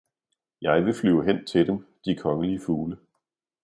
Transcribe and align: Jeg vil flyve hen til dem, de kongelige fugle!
Jeg 0.61 0.85
vil 0.85 0.93
flyve 0.93 1.25
hen 1.25 1.45
til 1.45 1.67
dem, 1.67 1.85
de 2.05 2.15
kongelige 2.15 2.61
fugle! 2.65 2.97